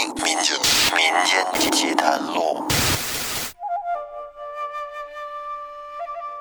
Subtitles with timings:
[0.00, 0.56] 民间
[0.96, 2.64] 民间奇谈录。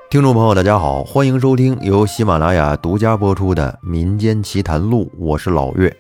[0.10, 5.94] 听众朋友，大家好，欢迎收听由喜马拉雅独家播出的《民间奇谈录》，我是老岳。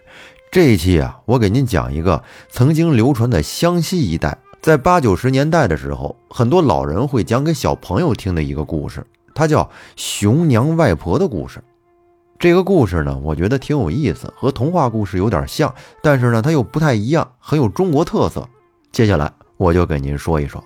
[0.49, 9.05] 这一期啊，我给您讲一个曾经流传在湘西一带，在八九十年代的时候，很多老人会讲给小朋友听的一个故事，
[9.35, 9.63] 它叫
[9.97, 11.59] 《熊娘外婆的故事》。
[12.39, 18.47] 这个故事呢，我觉得挺有意思，和童话故事有点像，但是呢，它又不太一样，很有中国特色。
[18.93, 20.63] 接下来我就给您说一说，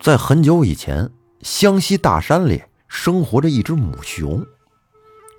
[0.00, 1.08] 在很久以前，
[1.42, 4.44] 湘西大山里生活着一只母熊。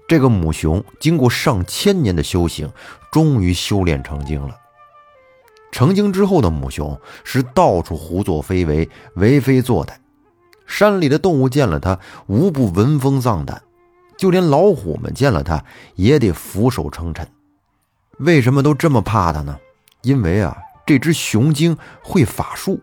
[0.08, 2.72] 这个母熊经过上千年的修行，
[3.12, 4.56] 终于修炼成精了。
[5.70, 9.96] 成精之后的母熊是到处胡作非为，为非作歹。
[10.66, 13.58] 山里的动物见了它，无不闻风丧胆；
[14.18, 15.64] 就连老虎们见了它，
[15.96, 17.28] 也得俯首称臣。
[18.20, 19.58] 为什么都这么怕它呢？
[20.02, 22.80] 因为啊，这只熊精会法术，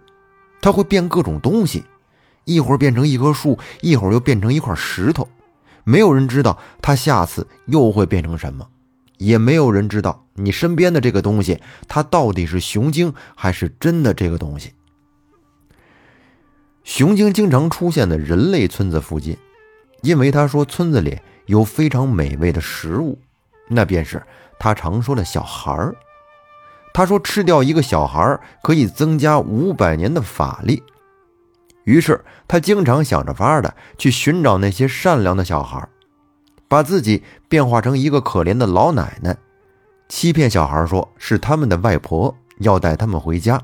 [0.60, 1.84] 它会变各种东西，
[2.44, 5.28] 一会儿变成一棵树，一会儿又变成一块石头。
[5.84, 8.68] 没有人知道它下次又会变成什么，
[9.16, 14.72] 也没有人知道你身边的这个东西，它到底是熊精还是真的这个东西。
[16.88, 19.36] 熊精经常出现在人类村子附近，
[20.00, 23.18] 因为他说村子里有非常美味的食物，
[23.68, 24.22] 那便是
[24.58, 25.94] 他常说的小孩儿。
[26.94, 30.82] 他说吃掉一个小孩可以增加五百年的法力，
[31.84, 35.86] 于是他经常想着法的去寻找那些善良的小孩，
[36.68, 39.36] 把自己变化成一个可怜的老奶奶，
[40.08, 43.60] 欺骗小孩说是他们的外婆要带他们回家。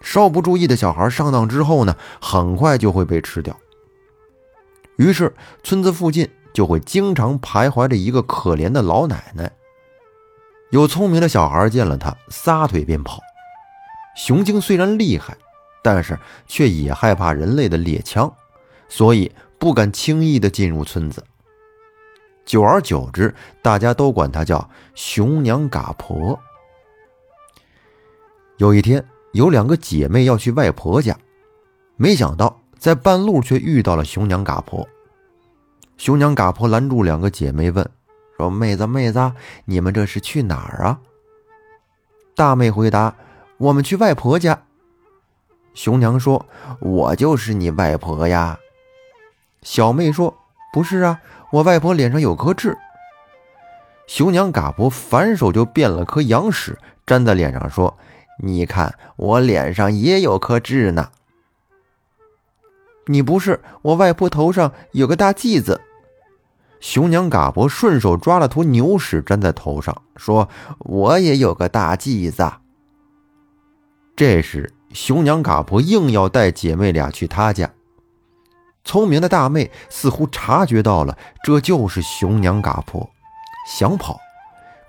[0.00, 3.56] 稍不注意的小孩上当之后呢，很快就会被吃掉。
[4.96, 9.50] 于是村子附近就会经常徘徊着一个可怜的老奶奶。
[10.70, 13.20] 有聪明的小孩见了他，撒腿便跑。
[14.16, 15.36] 熊精虽然厉害，
[15.82, 18.32] 但是却也害怕人类的猎枪，
[18.88, 21.24] 所以不敢轻易的进入村子。
[22.44, 26.38] 久而久之，大家都管他叫熊娘嘎婆。
[28.56, 29.04] 有一天。
[29.32, 31.16] 有两个姐妹要去外婆家，
[31.96, 34.86] 没想到在半路却遇到了熊娘嘎婆。
[35.98, 37.88] 熊娘嘎婆拦住两个姐妹，问
[38.36, 39.32] ：“说妹子妹子，
[39.66, 40.98] 你们这是去哪儿啊？”
[42.34, 43.14] 大妹回答
[43.58, 44.60] ：“我们去外婆家。”
[45.74, 46.44] 熊娘说
[46.80, 48.58] ：“我就是你外婆呀。”
[49.62, 50.34] 小妹说
[50.72, 51.20] ：“不是啊，
[51.52, 52.76] 我外婆脸上有颗痣。”
[54.08, 56.76] 熊娘嘎婆反手就变了颗羊屎
[57.06, 57.96] 粘在脸上，说。
[58.42, 61.10] 你看我脸上也有颗痣呢。
[63.06, 65.80] 你不是我外婆头上有个大髻子。
[66.80, 70.48] 熊娘嘎婆顺手抓了坨牛屎粘在头上，说
[70.80, 72.50] ：“我也有个大髻子。”
[74.16, 77.70] 这时，熊娘嘎婆硬要带姐妹俩去她家。
[78.82, 83.10] 聪明的大妹似乎察觉到了，这就是熊娘嘎婆，
[83.68, 84.18] 想跑，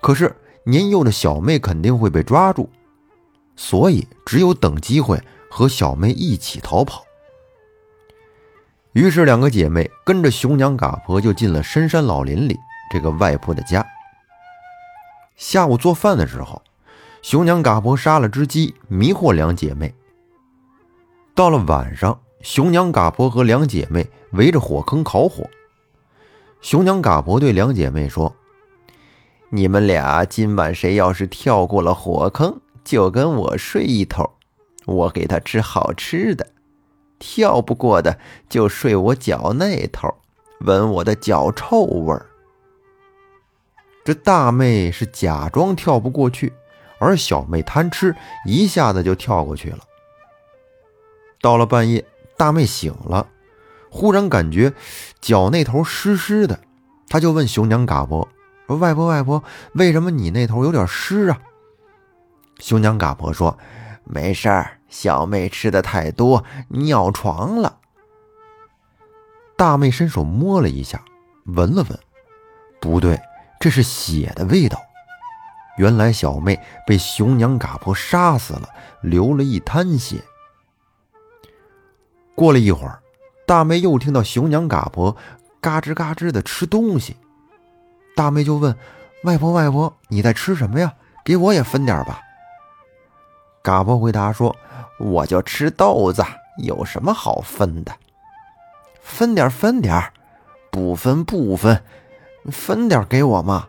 [0.00, 2.70] 可是年幼的小妹肯定会被抓住。
[3.56, 5.20] 所以，只有等机会
[5.50, 7.04] 和小妹一起逃跑。
[8.92, 12.58] 于是，两个姐妹跟着熊娘嘎婆就进了深山老林里
[12.90, 13.86] 这个外婆的家。
[15.36, 16.62] 下午做饭的时候，
[17.22, 19.94] 熊娘嘎婆杀了只鸡，迷惑两姐妹。
[21.34, 25.48] 到了晚上，熊娘嘎婆和两姐妹围着火坑烤火。
[26.60, 28.36] 熊娘嘎婆对两姐妹说
[29.50, 34.30] ：“你们俩今晚谁要是跳过了火坑？”就跟我睡一头，
[34.86, 36.44] 我给他吃好吃的；
[37.18, 40.12] 跳不过的就睡我脚那头，
[40.60, 42.26] 闻我的脚臭味儿。
[44.04, 46.52] 这大妹是假装跳不过去，
[46.98, 49.78] 而小妹贪吃，一下子就跳过去了。
[51.40, 52.04] 到了半夜，
[52.36, 53.28] 大妹醒了，
[53.90, 54.72] 忽然感觉
[55.20, 56.58] 脚那头湿湿的，
[57.08, 58.28] 她就问熊娘嘎婆
[58.66, 59.44] 说：“外婆，外婆，
[59.74, 61.40] 为什么你那头有点湿啊？”
[62.58, 63.58] 熊娘嘎婆说
[64.04, 67.78] ：“没事儿，小妹吃的太多，尿床了。”
[69.56, 71.04] 大妹伸手摸了一下，
[71.46, 71.98] 闻了闻，
[72.80, 73.20] 不对，
[73.60, 74.80] 这是血的味道。
[75.78, 78.68] 原来小妹被熊娘嘎婆杀死了，
[79.00, 80.22] 流了一滩血。
[82.34, 83.00] 过了一会儿，
[83.46, 85.16] 大妹又听到熊娘嘎婆
[85.60, 87.16] 嘎吱嘎吱的吃东西，
[88.16, 88.76] 大妹就问
[89.24, 90.94] ：“外婆，外婆，你在吃什么呀？
[91.24, 92.20] 给我也分点吧。”
[93.62, 94.54] 嘎婆回答说
[94.98, 96.24] ：“我就吃豆子，
[96.58, 97.92] 有什么好分的？
[99.00, 100.12] 分点分点
[100.70, 101.82] 不分不分，
[102.50, 103.68] 分点给我嘛。”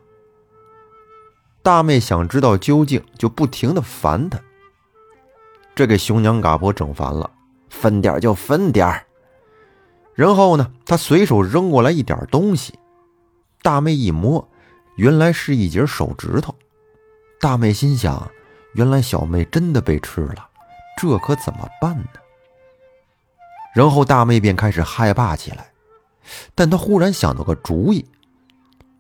[1.61, 4.39] 大妹想知道究竟，就不停的烦他。
[5.75, 7.31] 这给熊娘嘎婆整烦了，
[7.69, 9.05] 分点就分点
[10.13, 12.77] 然后呢，他随手扔过来一点东西，
[13.61, 14.47] 大妹一摸，
[14.95, 16.53] 原来是一截手指头。
[17.39, 18.29] 大妹心想：
[18.73, 20.47] 原来小妹真的被吃了，
[20.97, 22.05] 这可怎么办呢？
[23.73, 25.71] 然后大妹便开始害怕起来，
[26.53, 28.05] 但她忽然想到个主意，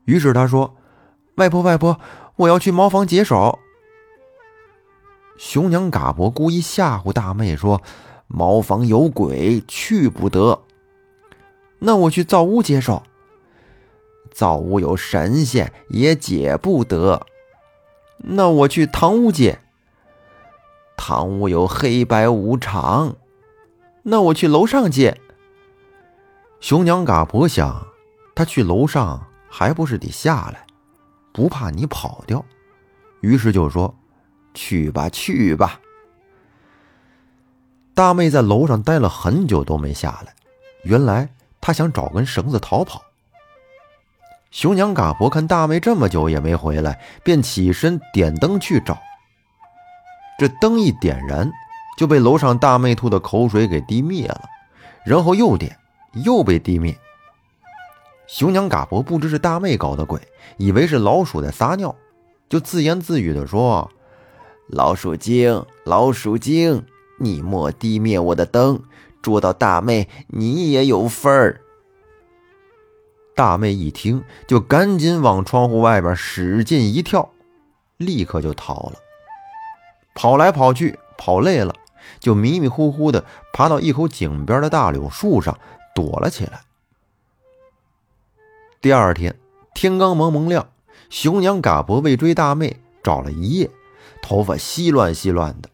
[0.05, 0.75] 于是她说
[1.37, 1.99] ：“外婆，外婆，
[2.35, 3.59] 我要去茅房解手。”
[5.37, 7.81] 熊娘嘎婆故意吓唬大妹说
[8.27, 10.63] ：“茅房有鬼，去不得。”
[11.79, 13.03] 那我去灶屋解手。
[14.31, 17.25] 灶屋有神仙，也解不得。
[18.17, 19.59] 那我去堂屋解。
[20.97, 23.15] 堂屋有黑白无常。
[24.03, 25.19] 那我去楼上借。
[26.59, 27.87] 熊娘嘎婆想，
[28.35, 30.65] 她去楼上还不是得下来，
[31.33, 32.43] 不怕你跑掉，
[33.21, 33.93] 于是就说
[34.53, 35.79] ：“去吧，去吧。”
[37.95, 40.33] 大妹在楼上待了很久都没下来，
[40.83, 41.29] 原来
[41.61, 43.01] 她想找根绳子逃跑。
[44.51, 48.97] 熊娘嘎婆看大妹这么久也没回来，便起身点灯去找。
[50.47, 51.49] 这灯一点燃。
[51.95, 54.41] 就被楼上大妹吐的口水给滴灭了，
[55.05, 55.77] 然后又点，
[56.25, 56.97] 又被滴灭。
[58.25, 60.19] 熊娘嘎伯不知是大妹搞的鬼，
[60.57, 61.95] 以为是老鼠在撒尿，
[62.49, 63.91] 就自言自语的说
[64.67, 66.83] ：“老鼠精，老鼠精，
[67.19, 68.81] 你莫滴灭我的灯，
[69.21, 71.61] 捉到大妹你也有份儿。”
[73.37, 77.29] 大妹一听，就赶紧往窗户外边使劲一跳，
[77.97, 78.93] 立刻就逃了。
[80.13, 81.73] 跑来跑去，跑累了。
[82.19, 85.57] 就迷迷糊糊的爬到一口井边的大柳树上
[85.93, 86.61] 躲了起来。
[88.81, 89.37] 第二天
[89.73, 90.69] 天刚蒙蒙亮，
[91.09, 93.69] 熊娘嘎婆为追大妹找了一夜，
[94.21, 95.69] 头发稀乱稀乱的，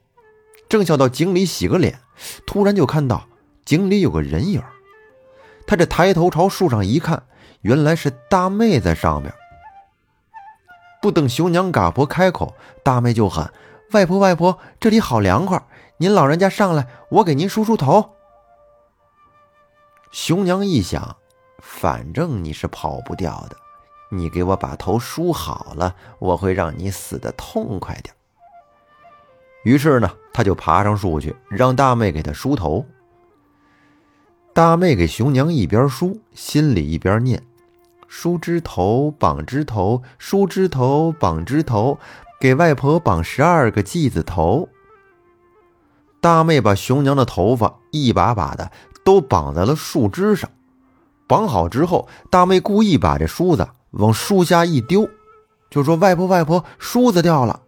[0.67, 1.99] 正想到井里洗个脸，
[2.45, 3.27] 突然就看到
[3.65, 4.63] 井里有个人影。
[5.67, 7.23] 他这抬头朝树上一看，
[7.61, 9.33] 原来是大妹在上面。
[11.01, 13.51] 不等熊娘嘎婆开口，大妹就喊
[13.91, 15.61] ：“外婆，外婆，这里好凉快。”
[16.01, 18.11] 您老人家上来，我给您梳梳头。
[20.11, 21.17] 熊娘一想，
[21.57, 23.57] 反正你是跑不掉的，
[24.09, 28.15] 你给我把头梳好了，我会让你死的痛快点。
[29.65, 32.85] 于是呢，他就爬上树去，让大妹给他梳头。
[34.53, 37.43] 大妹给熊娘一边梳，心里一边念：
[38.07, 41.99] 梳枝头，绑枝头，梳枝头，绑枝头，
[42.39, 44.69] 给外婆绑十二个髻子头。
[46.21, 48.71] 大妹把熊娘的头发一把把的
[49.03, 50.49] 都绑在了树枝上，
[51.27, 55.09] 绑好之后，大妹故意把这梳子往树下一丢，
[55.69, 57.61] 就说：“外婆，外婆，梳子掉了。”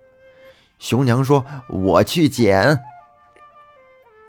[0.79, 2.81] 熊娘说：“我去捡。”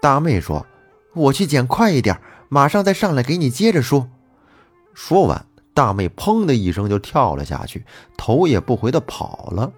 [0.02, 0.66] 大妹说
[1.14, 4.08] ：“我去捡，快一点，马上再上来给你接着梳。”
[4.94, 7.84] 说完，大妹砰的一声就跳了下去，
[8.16, 9.72] 头也不回的跑了。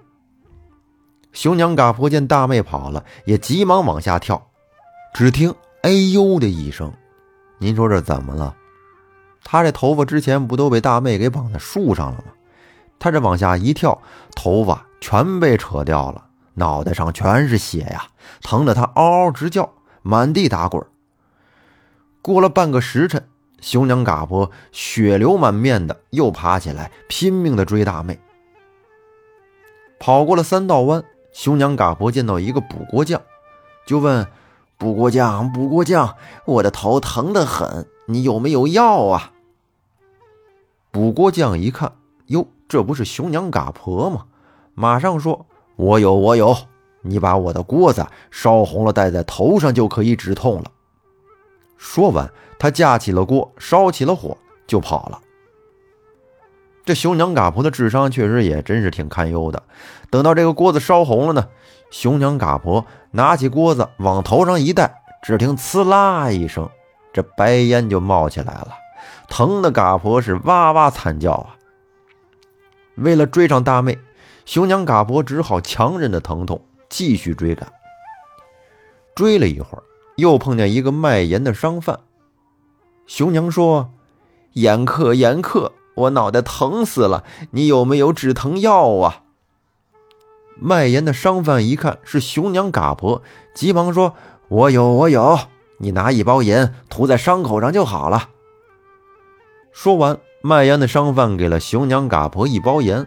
[1.34, 4.50] 熊娘嘎婆见大妹跑了，也急忙往下跳。
[5.12, 6.92] 只听“哎呦”的一声，
[7.58, 8.56] 您说这怎么了？
[9.42, 12.32] 他这头发之前不都被大妹给绑在树上了吗？
[12.98, 14.00] 他这往下一跳，
[14.34, 16.24] 头发全被扯掉了，
[16.54, 18.06] 脑袋上全是血呀，
[18.40, 20.82] 疼得他嗷嗷直叫，满地打滚。
[22.22, 23.28] 过了半个时辰，
[23.60, 28.18] 熊娘嘎婆血流满面的又爬起来，拼命的追大妹。
[29.98, 31.04] 跑过了三道弯。
[31.34, 33.20] 熊娘嘎婆见到一个补锅匠，
[33.84, 34.28] 就问
[34.78, 36.14] ：“补锅匠，补锅匠，
[36.46, 39.32] 我的头疼得很，你有没有药啊？”
[40.92, 41.92] 补锅匠一看，
[42.26, 44.26] 哟，这不是熊娘嘎婆吗？
[44.74, 46.56] 马上说：“我有，我有，
[47.02, 50.70] 你把我的锅子烧红了，戴在头上就可以止痛了。”
[51.76, 54.38] 说完，他架起了锅，烧起了火，
[54.68, 55.20] 就跑了。
[56.84, 59.62] 这熊娘嘎婆的智商确实也真是挺堪忧的。
[60.10, 61.48] 等到这个锅子烧红了呢，
[61.90, 66.68] 熊娘嘎婆拿起锅子往头上一戴，只听“呲啦”一声，
[67.12, 68.68] 这白烟就冒起来了，
[69.28, 71.56] 疼的嘎婆是哇哇惨叫啊！
[72.96, 73.98] 为了追上大妹，
[74.44, 76.60] 熊娘嘎婆只好强忍着疼痛
[76.90, 77.72] 继续追赶。
[79.14, 79.82] 追了一会儿，
[80.16, 81.98] 又碰见一个卖盐的商贩。
[83.06, 83.90] 熊娘说
[84.52, 89.22] ：“盐客，盐客。”我脑袋疼死了，你有没有止疼药啊？
[90.56, 93.22] 卖盐的商贩一看是熊娘嘎婆，
[93.54, 94.14] 急忙说
[94.48, 95.38] ：“我有，我有，
[95.78, 98.28] 你拿一包盐涂在伤口上就好了。”
[99.72, 103.06] 说完，卖盐的商贩给了熊娘嘎婆一包盐，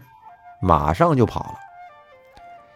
[0.62, 1.56] 马上就跑了。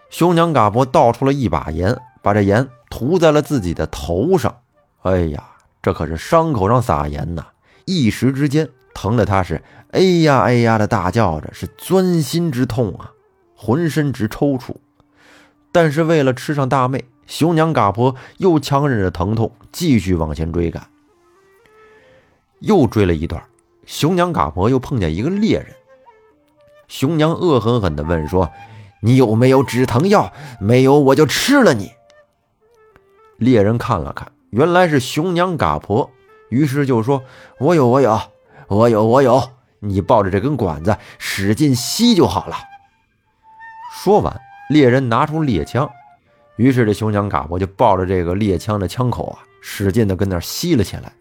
[0.09, 4.57] 熊娘嘎婆倒出了一把盐，把这盐涂在了自己的头上。
[5.01, 5.43] 哎呀，
[5.81, 7.47] 这可是伤口上撒盐呐！
[7.85, 13.11] 一时之间，疼得他是哎呀哎呀的大叫着，是钻心之痛啊，
[13.55, 14.75] 浑身直抽搐。
[15.71, 20.87] 但是为了吃上大妹，熊娘嘎婆又强忍着疼痛，继续往前追赶。
[22.59, 23.41] 又追了一段，
[23.85, 25.67] 熊娘嘎婆又碰见一个猎人。
[26.87, 28.51] 熊娘恶狠狠地问说
[29.01, 30.31] ：“你有没有止疼药？
[30.59, 31.91] 没有，我就吃了你。”
[33.37, 36.11] 猎人看了看，原来是熊娘嘎婆，
[36.49, 37.23] 于是就说
[37.57, 38.19] ：“我有，我有，
[38.71, 39.41] 我有，我有。
[39.79, 42.55] 你抱着这根管子，使劲吸就好了。”
[43.93, 45.89] 说完，猎人拿出猎枪，
[46.55, 51.11] 于是这熊娘嘎婆就抱着这个猎枪的枪口啊，使劲的跟那吸了起来。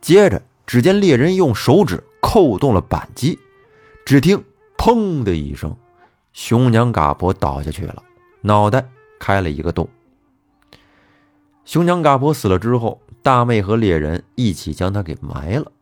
[0.00, 3.38] 接着，只见猎人用手指扣动了扳机，
[4.06, 4.44] 只听
[4.78, 5.76] “砰”的一声，
[6.32, 8.00] 熊娘嘎婆倒下去了，
[8.42, 8.86] 脑袋
[9.18, 9.88] 开了一个洞。
[11.64, 15.72] 熊娘嘎婆死了之后，大妹和猎人一起将她给埋了。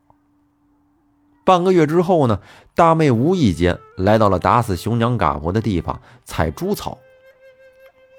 [1.51, 2.39] 半个月之后呢，
[2.77, 6.97] 大妹无意间来到了打死熊娘嘎婆的地方采猪草，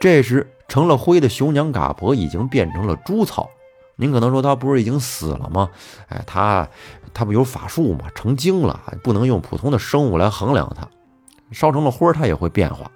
[0.02, 3.50] 这时成了灰的熊娘嘎婆已经变成了猪草。
[3.96, 5.70] 您可能说他不是已经死了吗？
[6.10, 6.68] 哎，他
[7.14, 8.10] 他不有法术吗？
[8.14, 10.86] 成精了，不能用普通的生物来衡量它。
[11.54, 12.92] 烧成了灰，它也会变化。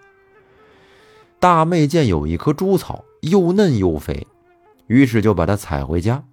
[1.40, 4.28] 大妹见有一棵猪草又嫩又肥，
[4.88, 6.26] 于是就把它采回家。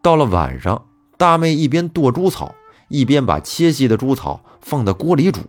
[0.00, 0.86] 到了晚上，
[1.18, 2.54] 大妹一边剁猪草，
[2.88, 5.40] 一边把切细的猪草放在锅里煮。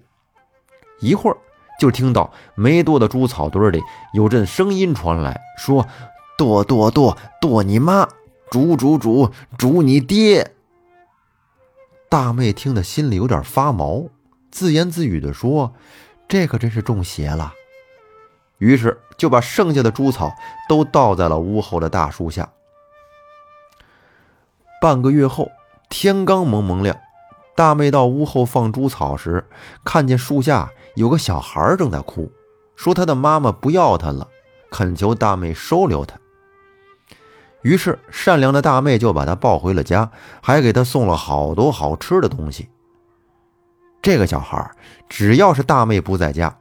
[1.00, 1.38] 一会儿，
[1.80, 3.82] 就听到没剁的猪草堆里
[4.14, 5.88] 有阵声音传来，说。
[6.40, 8.08] 剁剁剁剁你妈！
[8.52, 10.54] 煮煮煮煮你爹！
[12.10, 14.08] 大妹听得心里有点发毛，
[14.52, 15.74] 自言自语地说
[16.30, 17.56] ：“这可真是中邪了。”
[18.60, 20.32] 于是就把剩下的猪草
[20.70, 22.48] 都倒在了屋后的大树下。
[24.80, 25.50] 半个月后，
[25.90, 26.96] 天刚蒙蒙亮，
[27.58, 29.44] 大妹到屋后放猪草时，
[29.84, 32.32] 看见树下有个小孩正在哭，
[32.76, 34.28] 说他的妈妈不要他了，
[34.70, 36.20] 恳求大妹收留他。
[37.64, 42.70] 于是，善良的大妹就把他抱回了家，还给他送了好多好吃的东西。
[44.04, 44.70] 这个小孩
[45.10, 46.56] 只要是大妹不在家，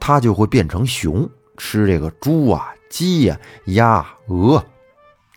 [0.00, 4.64] 他就会变成熊，吃这个猪啊、鸡呀、鸭、鹅。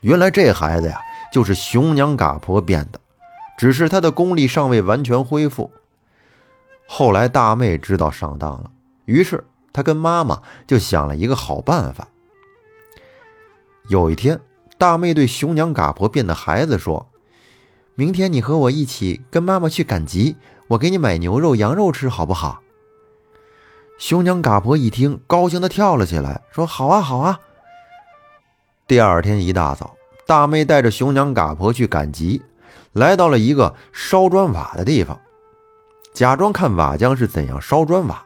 [0.01, 0.99] 原来这孩子呀，
[1.31, 2.99] 就是熊娘嘎婆变的，
[3.57, 5.71] 只是他的功力尚未完全恢复。
[6.87, 8.71] 后来大妹知道上当了，
[9.05, 12.07] 于是她跟妈妈就想了一个好办法。
[13.89, 14.39] 有一天。
[14.75, 17.07] 大妹对熊娘嘎婆变的孩子说
[17.95, 20.35] ：“明天你和我一起跟妈妈去赶集，
[20.67, 22.61] 我给你买牛肉、羊肉吃，好不好？”
[23.97, 27.39] 熊娘嘎婆一听，高兴的跳了起来，说：“好啊，好啊！”
[28.87, 29.95] 第二天一大早，
[30.25, 32.41] 大妹带着熊娘嘎婆去赶集，
[32.93, 35.19] 来到了一个烧砖瓦的地方，
[36.13, 38.23] 假装看瓦匠是怎样烧砖瓦。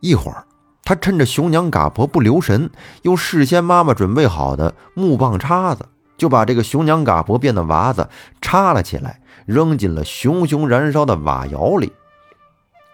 [0.00, 0.44] 一会儿。
[0.84, 2.68] 他趁着熊娘嘎婆不留神，
[3.02, 8.08] 用事先妈妈准备好的木棒叉子，就把这个熊娘嘎婆变的娃子
[8.40, 11.92] 插了起来，扔进了熊熊燃烧的瓦窑里，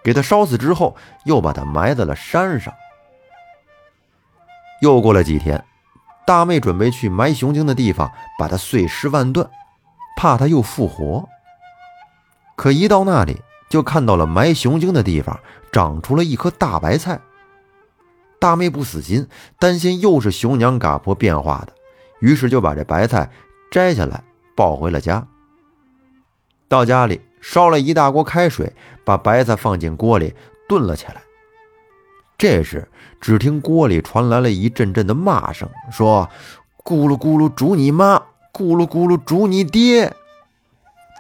[0.05, 2.75] 给他烧死之后，又把他埋在了山上。
[4.83, 5.65] 又过了几天，
[6.27, 9.49] 大妹准备去埋熊精的地方把它碎尸万段，
[10.19, 11.29] 怕他又复活。
[12.57, 15.39] 可一到那里，就看到了埋熊精的地方
[15.71, 17.21] 长出了一棵大白菜。
[18.41, 19.29] 大妹不死心，
[19.61, 21.73] 担心又是熊娘嘎婆变化的，
[22.19, 23.31] 于是就把这白菜
[23.71, 24.25] 摘下来
[24.57, 25.25] 抱回了家。
[26.67, 30.35] 到家里烧了一大锅开水，把白菜放进锅里
[30.69, 31.23] 炖了起来。
[32.37, 32.89] 这时，
[33.21, 36.29] 只听锅里传来了一阵阵的骂声，说
[36.83, 38.21] ：“咕噜咕噜煮你妈，
[38.59, 40.13] 咕噜咕噜煮你爹。”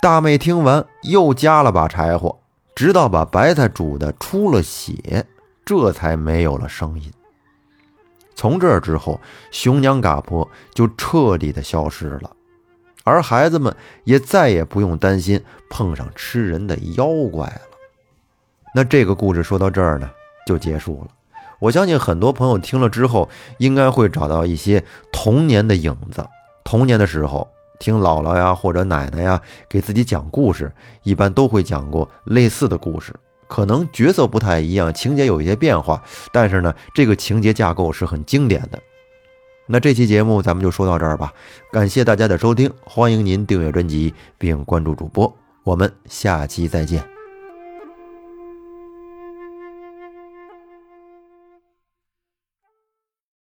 [0.02, 2.40] 大妹听完，又加了把柴火，
[2.74, 5.26] 直到把白菜煮的出了血。
[5.64, 7.12] 这才没有了声音。
[8.34, 12.30] 从这之后，熊娘嘎婆就彻底的消失了，
[13.04, 17.60] 而孩子们也再也不用担心碰上吃人的妖怪了。
[18.74, 20.08] 那这个故事说到这儿呢，
[20.46, 21.10] 就结束了。
[21.58, 23.28] 我相信很多朋友听了之后，
[23.58, 26.26] 应该会找到一些童年的影子。
[26.68, 27.48] 童年的时候，
[27.78, 30.70] 听姥姥呀或者奶奶呀给自己讲故事，
[31.02, 33.14] 一般都会讲过类似的故事。
[33.46, 38.78] 可能角色不太一样，情节有一些变化，但是呢，这个情节架构是很经典的。
[39.66, 41.32] 那这期节目咱们就说到这儿吧，
[41.72, 45.34] 感谢大家的收听，欢迎您订阅专辑并关注主播，
[45.64, 47.17] 我们下期再见。